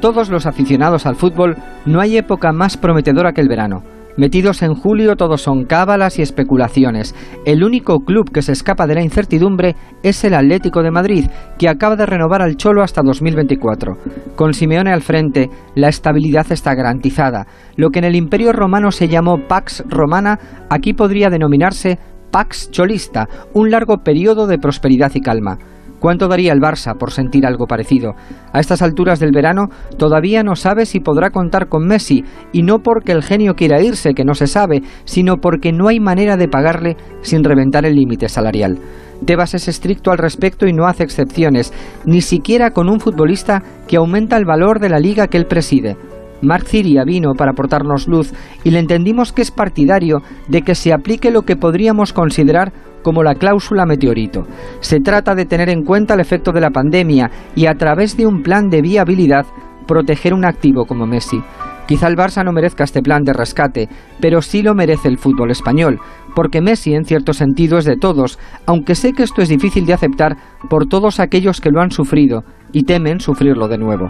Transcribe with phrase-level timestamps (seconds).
[0.00, 1.56] todos los aficionados al fútbol,
[1.86, 3.82] no hay época más prometedora que el verano.
[4.16, 7.14] Metidos en julio todos son cábalas y especulaciones.
[7.46, 11.26] El único club que se escapa de la incertidumbre es el Atlético de Madrid,
[11.58, 13.96] que acaba de renovar al Cholo hasta 2024.
[14.34, 17.46] Con Simeone al frente, la estabilidad está garantizada.
[17.76, 20.38] Lo que en el Imperio Romano se llamó Pax Romana,
[20.68, 21.98] aquí podría denominarse
[22.30, 25.58] Pax Cholista, un largo periodo de prosperidad y calma.
[26.00, 28.14] ¿Cuánto daría el Barça por sentir algo parecido?
[28.54, 29.68] A estas alturas del verano
[29.98, 34.14] todavía no sabe si podrá contar con Messi, y no porque el genio quiera irse,
[34.14, 38.30] que no se sabe, sino porque no hay manera de pagarle sin reventar el límite
[38.30, 38.78] salarial.
[39.26, 41.72] Tebas es estricto al respecto y no hace excepciones,
[42.06, 45.98] ni siquiera con un futbolista que aumenta el valor de la liga que él preside.
[46.42, 48.32] Mark Ciria vino para aportarnos luz
[48.64, 52.72] y le entendimos que es partidario de que se aplique lo que podríamos considerar
[53.02, 54.46] como la cláusula meteorito.
[54.80, 58.26] Se trata de tener en cuenta el efecto de la pandemia y a través de
[58.26, 59.46] un plan de viabilidad
[59.86, 61.42] proteger un activo como Messi.
[61.86, 63.88] Quizá el Barça no merezca este plan de rescate,
[64.20, 65.98] pero sí lo merece el fútbol español,
[66.36, 69.94] porque Messi en cierto sentido es de todos, aunque sé que esto es difícil de
[69.94, 70.36] aceptar
[70.68, 74.06] por todos aquellos que lo han sufrido y temen sufrirlo de nuevo.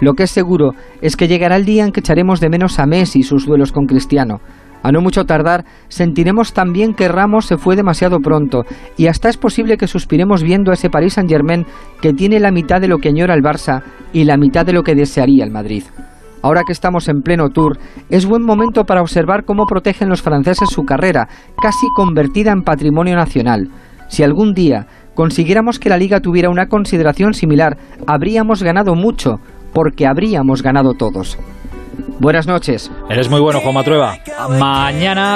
[0.00, 2.86] Lo que es seguro es que llegará el día en que echaremos de menos a
[2.86, 4.40] Messi y sus duelos con Cristiano.
[4.82, 8.64] A no mucho tardar, sentiremos también que Ramos se fue demasiado pronto,
[8.96, 11.66] y hasta es posible que suspiremos viendo a ese Paris Saint-Germain
[12.00, 13.82] que tiene la mitad de lo que añora el Barça
[14.12, 15.82] y la mitad de lo que desearía el Madrid.
[16.42, 20.70] Ahora que estamos en pleno tour, es buen momento para observar cómo protegen los franceses
[20.70, 21.28] su carrera,
[21.60, 23.70] casi convertida en patrimonio nacional.
[24.06, 27.76] Si algún día consiguiéramos que la liga tuviera una consideración similar,
[28.06, 29.40] habríamos ganado mucho,
[29.78, 31.38] porque habríamos ganado todos.
[32.18, 32.90] Buenas noches.
[33.08, 34.18] Eres muy bueno, Juan Matrueva.
[34.58, 35.26] Mañana